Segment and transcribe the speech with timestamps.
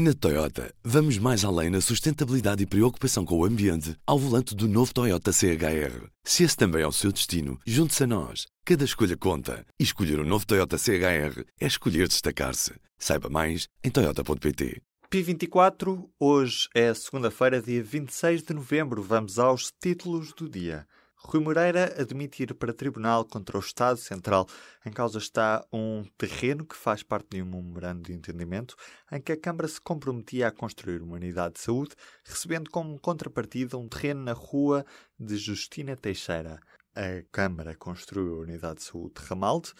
[0.00, 4.68] Na Toyota, vamos mais além na sustentabilidade e preocupação com o ambiente ao volante do
[4.68, 6.06] novo Toyota CHR.
[6.22, 8.46] Se esse também é o seu destino, junte-se a nós.
[8.64, 9.66] Cada escolha conta.
[9.76, 12.74] E escolher o um novo Toyota CHR é escolher destacar-se.
[12.96, 14.80] Saiba mais em Toyota.pt.
[15.10, 19.02] P24, hoje é segunda-feira, dia 26 de novembro.
[19.02, 20.86] Vamos aos títulos do dia.
[21.20, 24.46] Rui Moreira admite ir para tribunal contra o Estado Central.
[24.86, 28.76] Em causa está um terreno que faz parte de um memorando de entendimento
[29.10, 33.76] em que a Câmara se comprometia a construir uma unidade de saúde, recebendo como contrapartida
[33.76, 34.86] um terreno na rua
[35.18, 36.60] de Justina Teixeira.
[36.94, 39.72] A Câmara construiu a unidade de saúde de Ramalde,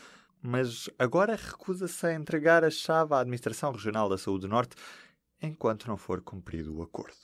[0.42, 4.74] mas agora recusa-se a entregar a chave à Administração Regional da Saúde Norte
[5.40, 7.16] enquanto não for cumprido o acordo.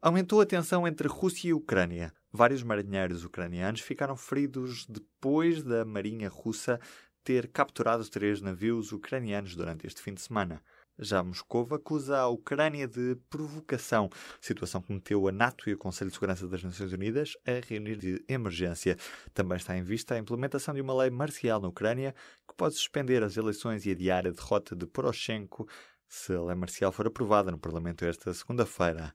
[0.00, 2.12] Aumentou a tensão entre Rússia e Ucrânia.
[2.36, 6.78] Vários marinheiros ucranianos ficaram feridos depois da marinha russa
[7.24, 10.62] ter capturado três navios ucranianos durante este fim de semana.
[10.98, 16.10] Já Moscou acusa a Ucrânia de provocação, situação que meteu a NATO e o Conselho
[16.10, 18.98] de Segurança das Nações Unidas a reunir de emergência.
[19.32, 22.14] Também está em vista a implementação de uma lei marcial na Ucrânia
[22.46, 25.66] que pode suspender as eleições e adiar a derrota de Poroshenko
[26.06, 29.14] se a lei marcial for aprovada no Parlamento esta segunda-feira.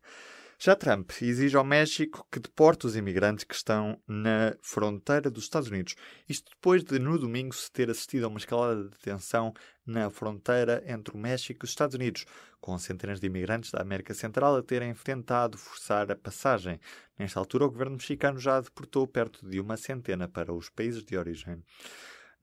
[0.63, 5.69] Já Trump exige ao México que deporte os imigrantes que estão na fronteira dos Estados
[5.69, 5.95] Unidos.
[6.29, 10.83] Isto depois de, no domingo, se ter assistido a uma escalada de tensão na fronteira
[10.85, 12.27] entre o México e os Estados Unidos,
[12.59, 16.79] com centenas de imigrantes da América Central a terem tentado forçar a passagem.
[17.17, 21.17] Nesta altura, o governo mexicano já deportou perto de uma centena para os países de
[21.17, 21.63] origem.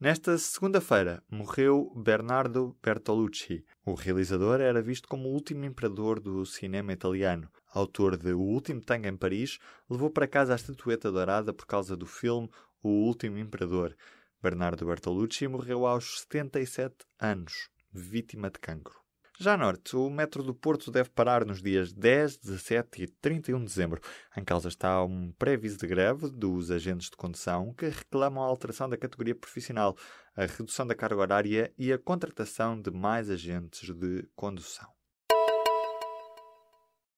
[0.01, 3.65] Nesta segunda-feira morreu Bernardo Bertolucci.
[3.85, 7.51] O realizador era visto como o último imperador do cinema italiano.
[7.73, 11.97] Autor de O Último Tango em Paris, levou para casa a estatueta dourada por causa
[11.97, 12.49] do filme
[12.81, 13.93] O Último Imperador.
[14.41, 18.98] Bernardo Bertolucci morreu aos 77 anos, vítima de cancro.
[19.41, 23.59] Já a norte, o metro do Porto deve parar nos dias 10, 17 e 31
[23.59, 24.01] de dezembro.
[24.35, 28.89] Em causa está um pré-aviso de greve dos agentes de condução que reclamam a alteração
[28.89, 29.95] da categoria profissional,
[30.35, 34.98] a redução da carga horária e a contratação de mais agentes de condução.